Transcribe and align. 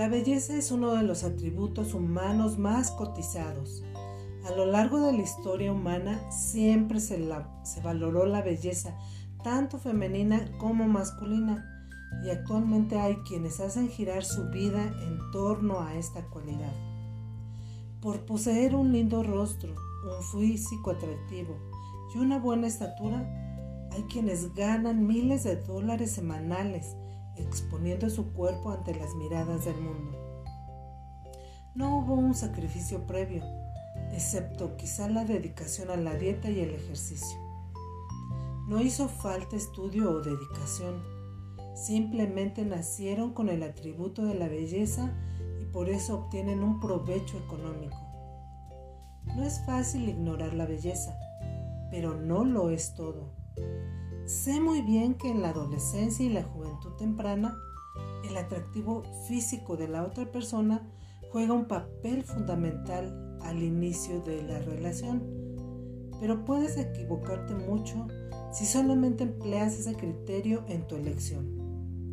La 0.00 0.08
belleza 0.08 0.56
es 0.56 0.72
uno 0.72 0.94
de 0.94 1.02
los 1.02 1.24
atributos 1.24 1.92
humanos 1.92 2.58
más 2.58 2.90
cotizados. 2.90 3.84
A 4.46 4.50
lo 4.56 4.64
largo 4.64 4.98
de 4.98 5.12
la 5.12 5.20
historia 5.20 5.74
humana 5.74 6.18
siempre 6.30 7.00
se, 7.00 7.18
valoró 7.84 8.24
la 8.24 8.40
belleza, 8.40 8.96
tanto 9.44 9.76
femenina 9.76 10.56
como 10.56 10.88
masculina, 10.88 11.86
y 12.24 12.30
actualmente 12.30 12.98
hay 12.98 13.16
quienes 13.28 13.60
hacen 13.60 13.90
girar 13.90 14.24
su 14.24 14.48
vida 14.48 14.86
en 15.02 15.18
torno 15.32 15.82
a 15.82 15.94
esta 15.94 16.24
cualidad. 16.28 16.72
Por 18.00 18.24
poseer 18.24 18.74
un 18.76 18.92
lindo 18.92 19.22
rostro, 19.22 19.74
un 20.06 20.22
físico 20.40 20.92
atractivo 20.92 21.58
y 22.14 22.20
una 22.20 22.38
buena 22.38 22.68
estatura, 22.68 23.18
hay 23.92 24.04
quienes 24.04 24.54
ganan 24.54 25.06
miles 25.06 25.44
de 25.44 25.56
dólares 25.56 26.12
semanales 26.12 26.96
exponiendo 27.42 28.08
su 28.10 28.32
cuerpo 28.32 28.70
ante 28.70 28.94
las 28.94 29.14
miradas 29.14 29.64
del 29.64 29.76
mundo. 29.76 30.18
No 31.74 31.98
hubo 31.98 32.14
un 32.14 32.34
sacrificio 32.34 33.06
previo, 33.06 33.44
excepto 34.12 34.76
quizá 34.76 35.08
la 35.08 35.24
dedicación 35.24 35.90
a 35.90 35.96
la 35.96 36.14
dieta 36.14 36.50
y 36.50 36.60
el 36.60 36.74
ejercicio. 36.74 37.38
No 38.68 38.80
hizo 38.80 39.08
falta 39.08 39.56
estudio 39.56 40.10
o 40.10 40.20
dedicación, 40.20 41.02
simplemente 41.74 42.64
nacieron 42.64 43.32
con 43.32 43.48
el 43.48 43.62
atributo 43.62 44.24
de 44.24 44.34
la 44.34 44.48
belleza 44.48 45.12
y 45.60 45.64
por 45.64 45.88
eso 45.88 46.18
obtienen 46.18 46.62
un 46.62 46.80
provecho 46.80 47.38
económico. 47.38 47.96
No 49.36 49.44
es 49.44 49.64
fácil 49.64 50.08
ignorar 50.08 50.54
la 50.54 50.66
belleza, 50.66 51.16
pero 51.90 52.14
no 52.14 52.44
lo 52.44 52.70
es 52.70 52.94
todo. 52.94 53.32
Sé 54.30 54.60
muy 54.60 54.80
bien 54.80 55.14
que 55.14 55.28
en 55.28 55.42
la 55.42 55.48
adolescencia 55.48 56.24
y 56.24 56.28
la 56.28 56.44
juventud 56.44 56.92
temprana, 56.92 57.58
el 58.22 58.36
atractivo 58.36 59.02
físico 59.26 59.76
de 59.76 59.88
la 59.88 60.04
otra 60.04 60.30
persona 60.30 60.88
juega 61.32 61.52
un 61.52 61.64
papel 61.66 62.22
fundamental 62.22 63.38
al 63.42 63.60
inicio 63.60 64.20
de 64.20 64.44
la 64.44 64.60
relación, 64.60 65.20
pero 66.20 66.44
puedes 66.44 66.78
equivocarte 66.78 67.56
mucho 67.56 68.06
si 68.52 68.66
solamente 68.66 69.24
empleas 69.24 69.76
ese 69.76 69.96
criterio 69.96 70.62
en 70.68 70.86
tu 70.86 70.94
elección. 70.94 72.12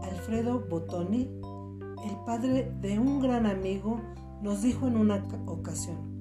Alfredo 0.00 0.64
Bottoni, 0.70 1.22
el 2.04 2.16
padre 2.24 2.72
de 2.80 3.00
un 3.00 3.20
gran 3.20 3.46
amigo, 3.46 4.00
nos 4.42 4.62
dijo 4.62 4.86
en 4.86 4.96
una 4.96 5.26
ocasión, 5.46 6.12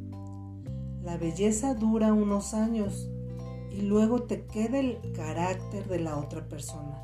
la 1.03 1.17
belleza 1.17 1.75
dura 1.75 2.11
unos 2.11 2.56
años, 2.56 3.08
y 3.72 3.81
luego 3.81 4.23
te 4.23 4.45
queda 4.45 4.80
el 4.80 5.00
carácter 5.14 5.88
de 5.88 6.00
la 6.00 6.17
otra 6.17 6.47
persona. 6.47 7.02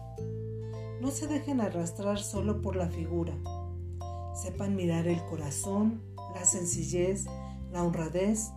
No 1.01 1.11
se 1.11 1.27
dejen 1.27 1.61
arrastrar 1.61 2.19
solo 2.19 2.61
por 2.61 2.75
la 2.75 2.87
figura. 2.87 3.33
Sepan 4.33 4.75
mirar 4.75 5.07
el 5.07 5.23
corazón, 5.25 6.01
la 6.35 6.43
sencillez, 6.43 7.25
la 7.71 7.83
honradez. 7.83 8.51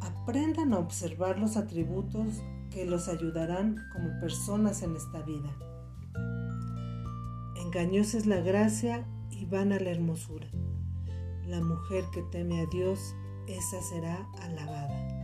Aprendan 0.00 0.72
a 0.72 0.78
observar 0.78 1.38
los 1.38 1.56
atributos 1.56 2.42
que 2.70 2.84
los 2.84 3.08
ayudarán 3.08 3.76
como 3.92 4.20
personas 4.20 4.82
en 4.82 4.96
esta 4.96 5.22
vida. 5.22 5.54
Engañosa 7.56 8.18
es 8.18 8.26
la 8.26 8.40
gracia 8.40 9.06
y 9.30 9.44
vana 9.44 9.78
la 9.78 9.90
hermosura. 9.90 10.48
La 11.46 11.60
mujer 11.60 12.04
que 12.12 12.22
teme 12.22 12.60
a 12.60 12.66
Dios, 12.66 13.14
esa 13.46 13.80
será 13.82 14.26
alabada. 14.42 15.17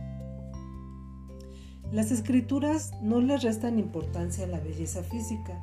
Las 1.91 2.11
escrituras 2.11 2.91
no 3.01 3.21
le 3.21 3.37
restan 3.37 3.79
importancia 3.79 4.45
a 4.45 4.47
la 4.47 4.59
belleza 4.59 5.03
física 5.03 5.61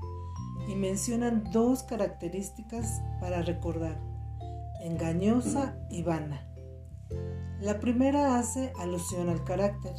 y 0.68 0.74
mencionan 0.74 1.44
dos 1.52 1.82
características 1.82 3.02
para 3.20 3.42
recordar, 3.42 4.00
engañosa 4.82 5.76
y 5.90 6.02
vana. 6.02 6.46
La 7.60 7.80
primera 7.80 8.38
hace 8.38 8.72
alusión 8.78 9.28
al 9.28 9.44
carácter, 9.44 9.94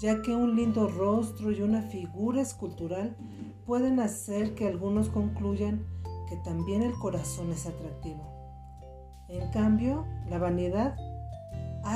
ya 0.00 0.22
que 0.22 0.34
un 0.34 0.56
lindo 0.56 0.88
rostro 0.88 1.52
y 1.52 1.62
una 1.62 1.82
figura 1.82 2.40
escultural 2.40 3.16
pueden 3.66 4.00
hacer 4.00 4.54
que 4.54 4.66
algunos 4.66 5.08
concluyan 5.08 5.84
que 6.28 6.36
también 6.38 6.82
el 6.82 6.94
corazón 6.94 7.52
es 7.52 7.66
atractivo. 7.66 8.34
En 9.28 9.50
cambio, 9.50 10.04
la 10.28 10.38
vanidad 10.38 10.96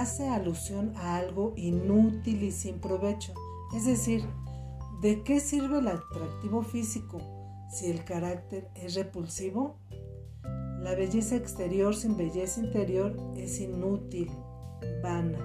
hace 0.01 0.29
alusión 0.29 0.93
a 0.97 1.17
algo 1.17 1.55
inútil 1.57 2.43
y 2.43 2.53
sin 2.53 2.81
provecho. 2.81 3.35
Es 3.75 3.85
decir, 3.85 4.25
¿de 5.01 5.23
qué 5.23 5.41
sirve 5.41 5.79
el 5.79 5.89
atractivo 5.89 6.63
físico 6.63 7.21
si 7.71 7.91
el 7.91 8.05
carácter 8.05 8.69
es 8.75 8.95
repulsivo? 8.95 9.79
La 10.81 10.95
belleza 10.95 11.37
exterior 11.37 11.95
sin 11.95 12.17
belleza 12.17 12.61
interior 12.61 13.17
es 13.37 13.61
inútil, 13.61 14.31
vana. 15.03 15.39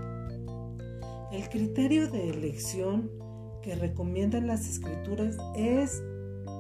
El 1.32 1.50
criterio 1.50 2.10
de 2.12 2.30
elección 2.30 3.10
que 3.64 3.76
recomiendan 3.76 4.46
las 4.46 4.68
escrituras 4.68 5.36
es 5.56 6.02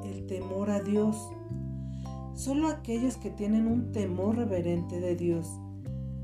el 0.03 0.25
temor 0.25 0.71
a 0.71 0.79
Dios. 0.79 1.15
Solo 2.33 2.69
aquellos 2.69 3.17
que 3.17 3.29
tienen 3.29 3.67
un 3.67 3.91
temor 3.91 4.35
reverente 4.35 4.99
de 4.99 5.15
Dios 5.15 5.47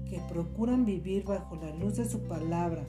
que 0.10 0.20
procuran 0.28 0.86
vivir 0.86 1.24
bajo 1.24 1.56
la 1.56 1.74
luz 1.76 1.98
de 1.98 2.10
su 2.10 2.22
palabra 2.24 2.86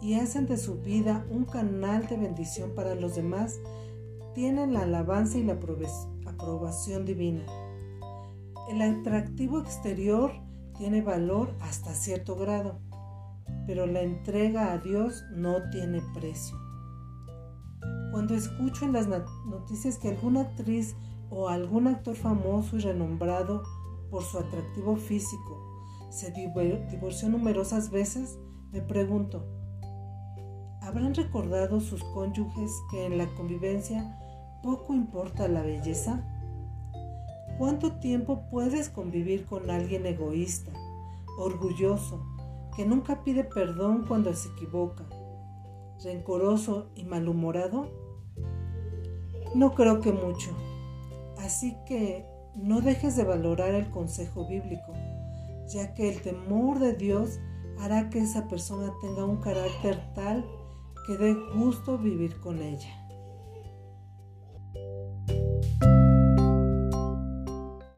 y 0.00 0.14
hacen 0.14 0.46
de 0.46 0.56
su 0.56 0.80
vida 0.80 1.26
un 1.30 1.44
canal 1.44 2.06
de 2.06 2.16
bendición 2.16 2.72
para 2.74 2.94
los 2.94 3.16
demás, 3.16 3.60
tienen 4.34 4.72
la 4.72 4.82
alabanza 4.82 5.38
y 5.38 5.42
la 5.42 5.58
aprobación 6.26 7.04
divina. 7.04 7.44
El 8.68 8.82
atractivo 8.82 9.60
exterior 9.60 10.32
tiene 10.76 11.02
valor 11.02 11.54
hasta 11.60 11.94
cierto 11.94 12.36
grado, 12.36 12.78
pero 13.66 13.86
la 13.86 14.02
entrega 14.02 14.72
a 14.72 14.78
Dios 14.78 15.24
no 15.34 15.68
tiene 15.70 16.00
precio. 16.14 16.56
Cuando 18.12 18.34
escucho 18.34 18.84
en 18.84 18.92
las 18.92 19.08
noticias 19.08 19.98
que 19.98 20.08
alguna 20.08 20.42
actriz 20.42 20.94
o 21.30 21.48
algún 21.48 21.88
actor 21.88 22.14
famoso 22.14 22.76
y 22.76 22.80
renombrado 22.80 23.62
por 24.10 24.22
su 24.22 24.38
atractivo 24.38 24.96
físico 24.96 25.77
se 26.10 26.30
divorció 26.30 27.28
numerosas 27.28 27.90
veces, 27.90 28.38
me 28.72 28.80
pregunto, 28.80 29.46
¿habrán 30.80 31.14
recordado 31.14 31.80
sus 31.80 32.02
cónyuges 32.04 32.70
que 32.90 33.06
en 33.06 33.18
la 33.18 33.26
convivencia 33.34 34.18
poco 34.62 34.94
importa 34.94 35.48
la 35.48 35.62
belleza? 35.62 36.24
¿Cuánto 37.58 37.98
tiempo 37.98 38.48
puedes 38.50 38.88
convivir 38.88 39.46
con 39.46 39.70
alguien 39.70 40.06
egoísta, 40.06 40.72
orgulloso, 41.38 42.24
que 42.76 42.86
nunca 42.86 43.24
pide 43.24 43.44
perdón 43.44 44.04
cuando 44.06 44.32
se 44.32 44.48
equivoca, 44.50 45.04
rencoroso 46.04 46.90
y 46.94 47.04
malhumorado? 47.04 47.90
No 49.54 49.74
creo 49.74 50.00
que 50.00 50.12
mucho. 50.12 50.50
Así 51.38 51.76
que 51.86 52.26
no 52.54 52.80
dejes 52.80 53.16
de 53.16 53.24
valorar 53.24 53.74
el 53.74 53.90
consejo 53.90 54.46
bíblico 54.46 54.92
ya 55.68 55.94
que 55.94 56.08
el 56.08 56.22
temor 56.22 56.78
de 56.78 56.94
Dios 56.94 57.38
hará 57.78 58.10
que 58.10 58.20
esa 58.20 58.48
persona 58.48 58.92
tenga 59.00 59.24
un 59.24 59.36
carácter 59.40 60.12
tal 60.14 60.44
que 61.06 61.16
dé 61.16 61.34
gusto 61.54 61.98
vivir 61.98 62.38
con 62.40 62.60
ella. 62.60 63.07